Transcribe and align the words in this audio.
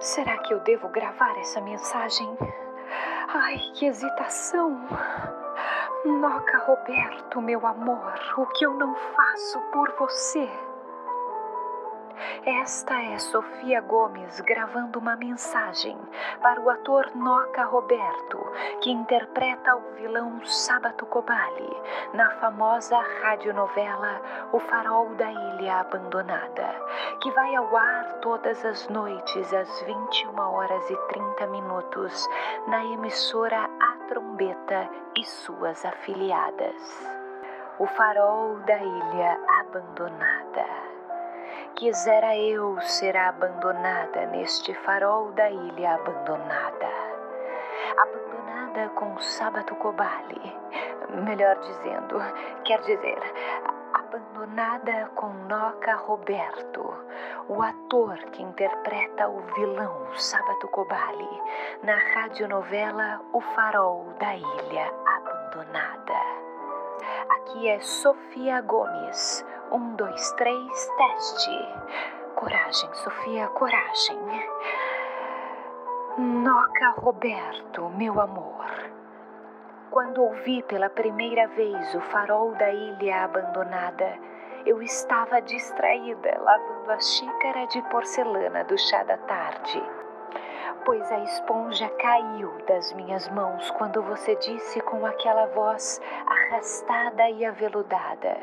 Será 0.00 0.38
que 0.38 0.54
eu 0.54 0.60
devo 0.60 0.88
gravar 0.88 1.38
essa 1.38 1.60
mensagem? 1.60 2.26
Ai, 3.28 3.58
que 3.74 3.84
hesitação! 3.84 4.80
Noca 6.06 6.56
Roberto, 6.60 7.42
meu 7.42 7.66
amor, 7.66 8.14
o 8.38 8.46
que 8.46 8.64
eu 8.64 8.72
não 8.72 8.94
faço 8.94 9.60
por 9.70 9.94
você? 9.98 10.48
Esta 12.44 12.94
é 13.02 13.18
Sofia 13.18 13.80
Gomes 13.80 14.40
gravando 14.40 14.98
uma 14.98 15.16
mensagem 15.16 15.98
para 16.42 16.60
o 16.60 16.70
ator 16.70 17.10
Noca 17.14 17.64
Roberto, 17.64 18.38
que 18.80 18.90
interpreta 18.90 19.76
o 19.76 19.94
vilão 19.94 20.44
Sábato 20.44 21.06
Cobali 21.06 21.70
na 22.14 22.30
famosa 22.40 22.98
radionovela 23.22 24.20
O 24.52 24.58
Farol 24.60 25.14
da 25.14 25.30
Ilha 25.30 25.80
Abandonada, 25.80 26.74
que 27.20 27.30
vai 27.32 27.54
ao 27.54 27.76
ar 27.76 28.12
todas 28.20 28.64
as 28.64 28.88
noites 28.88 29.52
às 29.52 29.82
21 29.82 30.38
horas 30.38 30.90
e 30.90 30.96
30 30.96 31.46
minutos 31.48 32.28
na 32.66 32.84
emissora 32.84 33.68
A 33.80 34.08
Trombeta 34.08 34.88
e 35.16 35.24
suas 35.24 35.84
afiliadas. 35.84 37.08
O 37.78 37.86
Farol 37.86 38.58
da 38.60 38.78
Ilha 38.78 39.38
Abandonada. 39.60 40.89
Quisera 41.74 42.36
eu 42.36 42.80
ser 42.82 43.16
abandonada 43.16 44.26
neste 44.26 44.74
farol 44.74 45.32
da 45.32 45.50
ilha 45.50 45.94
abandonada. 45.94 46.88
Abandonada 47.96 48.88
com 48.90 49.18
Sábato 49.18 49.74
Cobali. 49.76 50.56
Melhor 51.24 51.56
dizendo, 51.58 52.20
quer 52.64 52.80
dizer, 52.82 53.18
abandonada 53.94 55.10
com 55.14 55.28
Noca 55.48 55.94
Roberto, 55.94 56.92
o 57.48 57.62
ator 57.62 58.16
que 58.32 58.42
interpreta 58.42 59.28
o 59.28 59.40
vilão 59.54 60.14
Sábato 60.14 60.68
Cobali 60.68 61.42
na 61.82 61.96
radionovela 62.14 63.20
O 63.32 63.40
Farol 63.40 64.04
da 64.18 64.36
Ilha 64.36 64.92
Abandonada. 65.06 66.20
Aqui 67.30 67.68
é 67.68 67.80
Sofia 67.80 68.60
Gomes 68.60 69.44
um, 69.72 69.94
dois, 69.96 70.32
três, 70.32 70.90
teste. 70.96 71.68
Coragem, 72.34 72.92
Sofia, 72.94 73.48
coragem. 73.48 74.18
Noca 76.18 76.90
Roberto, 76.98 77.88
meu 77.90 78.20
amor. 78.20 78.66
Quando 79.90 80.22
ouvi 80.22 80.62
pela 80.64 80.88
primeira 80.88 81.48
vez 81.48 81.94
o 81.94 82.00
farol 82.00 82.52
da 82.54 82.70
ilha 82.70 83.24
abandonada, 83.24 84.18
eu 84.66 84.82
estava 84.82 85.40
distraída 85.40 86.38
lavando 86.40 86.92
a 86.92 86.98
xícara 87.00 87.66
de 87.66 87.82
porcelana 87.90 88.64
do 88.64 88.76
chá 88.78 89.02
da 89.04 89.16
tarde. 89.16 89.82
Pois 90.84 91.10
a 91.10 91.18
esponja 91.20 91.88
caiu 92.00 92.52
das 92.66 92.92
minhas 92.92 93.28
mãos 93.30 93.70
quando 93.72 94.02
você 94.02 94.34
disse 94.36 94.80
com 94.82 95.04
aquela 95.04 95.46
voz 95.46 96.00
arrastada 96.26 97.28
e 97.30 97.44
aveludada: 97.44 98.38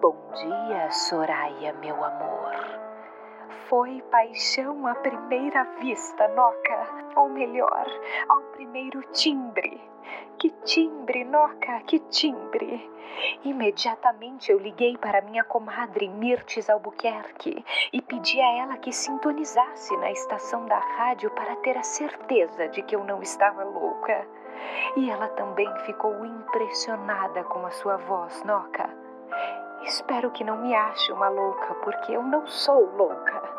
Bom 0.00 0.16
dia, 0.34 0.90
Soraya, 0.90 1.72
meu 1.74 2.02
amor. 2.02 2.52
Foi 3.68 4.00
paixão 4.10 4.86
à 4.86 4.94
primeira 4.94 5.64
vista, 5.80 6.26
Noca, 6.28 7.10
ou 7.16 7.28
melhor, 7.28 7.86
ao 8.28 8.40
primeiro 8.52 9.02
timbre. 9.12 9.78
Que 10.38 10.50
timbre, 10.64 11.24
Noca, 11.24 11.80
que 11.80 11.98
timbre! 11.98 12.90
Imediatamente 13.44 14.50
eu 14.50 14.58
liguei 14.58 14.96
para 14.96 15.20
minha 15.20 15.44
comadre 15.44 16.08
Mirtes 16.08 16.70
Albuquerque 16.70 17.64
e 17.92 18.00
pedi 18.00 18.40
a 18.40 18.62
ela 18.62 18.76
que 18.78 18.92
sintonizasse 18.92 19.96
na 19.98 20.10
estação 20.10 20.64
da 20.66 20.78
rádio 20.78 21.30
para 21.32 21.56
ter 21.56 21.76
a 21.76 21.82
certeza 21.82 22.68
de 22.68 22.80
que 22.82 22.96
eu 22.96 23.04
não 23.04 23.20
estava 23.20 23.64
louca. 23.64 24.26
E 24.96 25.10
ela 25.10 25.28
também 25.28 25.68
ficou 25.84 26.24
impressionada 26.24 27.44
com 27.44 27.66
a 27.66 27.70
sua 27.70 27.96
voz, 27.96 28.42
Noca. 28.44 28.97
Espero 29.82 30.30
que 30.30 30.44
não 30.44 30.58
me 30.58 30.74
ache 30.74 31.12
uma 31.12 31.28
louca, 31.28 31.74
porque 31.76 32.12
eu 32.12 32.22
não 32.22 32.46
sou 32.46 32.94
louca. 32.96 33.58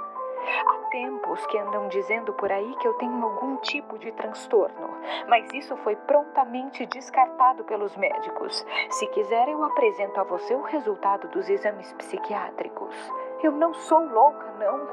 Há 0.66 0.90
tempos 0.90 1.46
que 1.48 1.58
andam 1.58 1.88
dizendo 1.90 2.34
por 2.34 2.52
aí 2.52 2.76
que 2.78 2.88
eu 2.88 2.94
tenho 2.96 3.24
algum 3.24 3.58
tipo 3.58 3.98
de 4.00 4.12
transtorno, 4.14 4.90
mas 5.28 5.52
isso 5.54 5.76
foi 5.78 5.96
prontamente 5.96 6.86
descartado 6.86 7.64
pelos 7.66 7.96
médicos. 7.98 8.66
Se 8.90 9.08
quiser, 9.08 9.48
eu 9.50 9.64
apresento 9.64 10.20
a 10.20 10.24
você 10.24 10.56
o 10.56 10.62
resultado 10.62 11.28
dos 11.28 11.48
exames 11.50 11.92
psiquiátricos. 11.94 12.96
Eu 13.44 13.52
não 13.52 13.74
sou 13.74 14.00
louca, 14.06 14.52
não. 14.58 14.88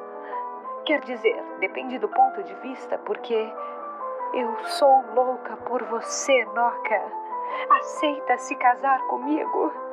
Quer 0.85 1.01
dizer, 1.01 1.43
depende 1.59 1.99
do 1.99 2.09
ponto 2.09 2.43
de 2.43 2.55
vista, 2.57 2.99
porque 2.99 3.53
eu 4.35 4.57
sou 4.65 5.05
louca 5.15 5.57
por 5.57 5.83
você, 5.85 6.45
Noca. 6.55 7.03
Aceita 7.71 8.37
se 8.39 8.55
casar 8.57 9.01
comigo? 9.07 9.86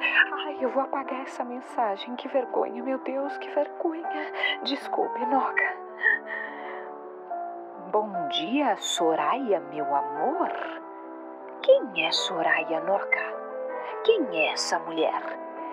Ai, 0.00 0.56
eu 0.60 0.70
vou 0.70 0.82
apagar 0.82 1.20
essa 1.22 1.44
mensagem. 1.44 2.16
Que 2.16 2.28
vergonha, 2.28 2.82
meu 2.82 2.98
Deus, 2.98 3.36
que 3.38 3.50
vergonha. 3.50 4.32
Desculpe, 4.62 5.24
Noca. 5.26 5.76
Bom 7.90 8.28
dia, 8.28 8.76
Soraya, 8.76 9.60
meu 9.60 9.94
amor. 9.94 10.50
Quem 11.62 12.06
é 12.06 12.10
Soraya 12.10 12.80
Noca? 12.80 13.40
Quem 14.04 14.26
é 14.32 14.52
essa 14.52 14.78
mulher? 14.78 15.22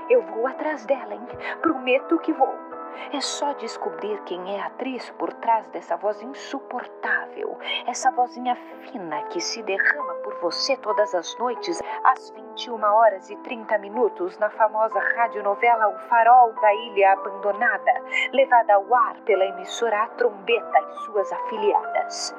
Eu 0.10 0.22
vou 0.24 0.48
atrás 0.48 0.86
dela, 0.86 1.14
hein? 1.14 1.28
Prometo 1.62 2.18
que 2.20 2.34
vou. 2.34 2.67
É 3.14 3.22
só 3.22 3.54
descobrir 3.54 4.22
quem 4.24 4.56
é 4.56 4.62
a 4.62 4.68
atriz 4.68 5.10
por 5.12 5.32
trás 5.34 5.68
dessa 5.68 5.96
voz 5.96 6.22
insuportável, 6.22 7.58
essa 7.86 8.12
vozinha 8.12 8.56
fina 8.82 9.24
que 9.24 9.40
se 9.40 9.64
derrama 9.64 10.14
por 10.16 10.36
você 10.42 10.76
todas 10.78 11.16
as 11.16 11.38
noites, 11.38 11.82
às 12.04 12.30
21 12.32 12.84
horas 12.84 13.30
e 13.30 13.36
30 13.38 13.78
minutos, 13.78 14.38
na 14.40 14.50
famosa 14.50 15.00
radionovela 15.00 15.88
O 15.88 16.00
Farol 16.10 16.54
da 16.54 16.74
Ilha 16.74 17.14
Abandonada, 17.14 17.94
levada 18.34 18.74
ao 18.76 18.94
ar 18.94 19.16
pela 19.22 19.46
emissora 19.46 20.04
A 20.04 20.08
Trombeta 20.10 20.80
e 20.80 20.94
suas 21.06 21.32
afiliadas. 21.32 22.36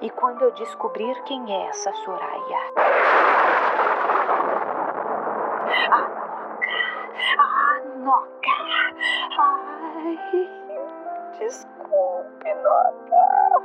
E 0.00 0.10
quando 0.10 0.42
eu 0.42 0.50
descobrir 0.52 1.20
quem 1.24 1.52
é 1.52 1.66
essa 1.68 1.92
Soraya. 1.92 2.58
A 5.90 6.08
Noca! 6.38 6.70
A 7.38 7.80
Noca! 7.98 8.41
Ai, 10.04 10.18
desculpe, 11.38 12.54
Noca. 12.54 13.62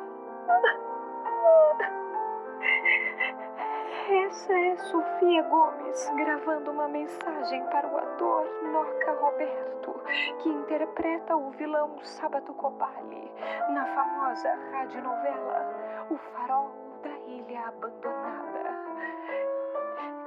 Essa 4.27 4.53
é 4.53 4.77
Sofia 4.77 5.41
Gomes 5.43 6.11
gravando 6.15 6.69
uma 6.69 6.87
mensagem 6.87 7.65
para 7.65 7.87
o 7.87 7.97
ator 7.97 8.45
Noca 8.71 9.13
Roberto, 9.13 9.99
que 10.43 10.49
interpreta 10.49 11.35
o 11.35 11.49
vilão 11.51 11.97
Sábato 12.03 12.53
Cobali 12.53 13.31
na 13.71 13.85
famosa 13.95 14.53
radionovela 14.71 16.05
O 16.11 16.17
Farol 16.17 16.71
da 17.01 17.17
Ilha 17.27 17.67
Abandonada. 17.67 18.77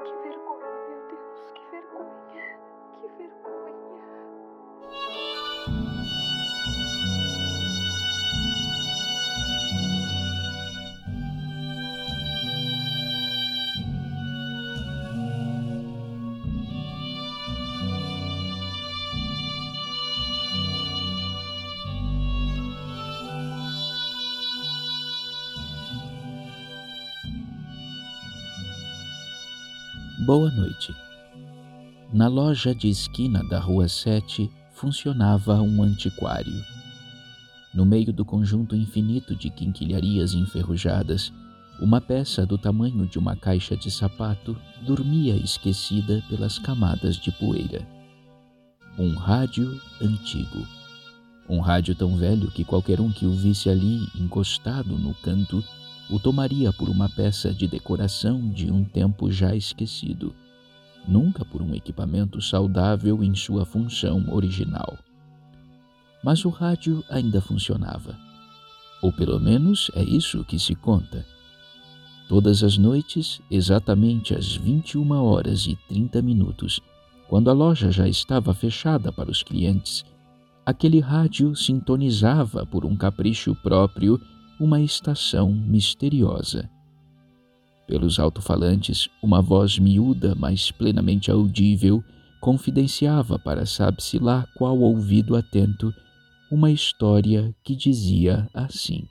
Que 0.02 0.12
vergonha, 0.28 0.66
meu 0.88 1.06
Deus, 1.08 1.52
que 1.52 1.70
vergonha, 1.70 2.58
que 3.00 3.06
vergonha. 3.16 3.59
Boa 30.26 30.50
noite. 30.50 30.94
Na 32.12 32.28
loja 32.28 32.74
de 32.74 32.90
esquina 32.90 33.42
da 33.42 33.58
Rua 33.58 33.88
7 33.88 34.50
funcionava 34.74 35.62
um 35.62 35.82
antiquário. 35.82 36.62
No 37.72 37.86
meio 37.86 38.12
do 38.12 38.22
conjunto 38.22 38.76
infinito 38.76 39.34
de 39.34 39.48
quinquilharias 39.48 40.34
enferrujadas, 40.34 41.32
uma 41.80 42.02
peça 42.02 42.44
do 42.44 42.58
tamanho 42.58 43.06
de 43.06 43.18
uma 43.18 43.34
caixa 43.34 43.74
de 43.74 43.90
sapato 43.90 44.54
dormia 44.82 45.34
esquecida 45.36 46.22
pelas 46.28 46.58
camadas 46.58 47.16
de 47.16 47.32
poeira. 47.32 47.88
Um 48.98 49.14
rádio 49.14 49.80
antigo. 50.02 50.66
Um 51.48 51.60
rádio 51.60 51.94
tão 51.94 52.14
velho 52.14 52.50
que 52.50 52.62
qualquer 52.62 53.00
um 53.00 53.10
que 53.10 53.24
o 53.24 53.32
visse 53.32 53.70
ali 53.70 54.06
encostado 54.14 54.98
no 54.98 55.14
canto 55.14 55.64
o 56.10 56.18
tomaria 56.18 56.72
por 56.72 56.88
uma 56.88 57.08
peça 57.08 57.54
de 57.54 57.68
decoração 57.68 58.50
de 58.50 58.70
um 58.70 58.82
tempo 58.84 59.30
já 59.30 59.54
esquecido, 59.54 60.34
nunca 61.06 61.44
por 61.44 61.62
um 61.62 61.74
equipamento 61.74 62.40
saudável 62.40 63.22
em 63.22 63.34
sua 63.34 63.64
função 63.64 64.24
original. 64.28 64.98
Mas 66.22 66.44
o 66.44 66.48
rádio 66.50 67.04
ainda 67.08 67.40
funcionava. 67.40 68.18
Ou 69.00 69.12
pelo 69.12 69.38
menos 69.38 69.90
é 69.94 70.02
isso 70.02 70.44
que 70.44 70.58
se 70.58 70.74
conta. 70.74 71.24
Todas 72.28 72.62
as 72.62 72.76
noites, 72.76 73.40
exatamente 73.50 74.34
às 74.34 74.54
21 74.54 75.10
horas 75.12 75.66
e 75.66 75.76
30 75.88 76.20
minutos, 76.20 76.80
quando 77.28 77.48
a 77.48 77.52
loja 77.52 77.90
já 77.90 78.08
estava 78.08 78.52
fechada 78.52 79.12
para 79.12 79.30
os 79.30 79.42
clientes, 79.42 80.04
aquele 80.66 81.00
rádio 81.00 81.54
sintonizava 81.54 82.66
por 82.66 82.84
um 82.84 82.96
capricho 82.96 83.54
próprio 83.54 84.20
uma 84.60 84.80
estação 84.80 85.50
misteriosa. 85.50 86.70
Pelos 87.86 88.20
alto-falantes, 88.20 89.08
uma 89.22 89.40
voz 89.40 89.78
miúda, 89.78 90.34
mas 90.34 90.70
plenamente 90.70 91.30
audível, 91.30 92.04
confidenciava 92.40 93.38
para 93.38 93.64
sabe-se 93.64 94.18
lá 94.18 94.46
qual 94.54 94.78
ouvido 94.78 95.34
atento 95.34 95.92
uma 96.52 96.70
história 96.70 97.54
que 97.64 97.74
dizia 97.74 98.48
assim. 98.52 99.08